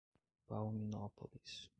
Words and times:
Palminópolis 0.47 1.69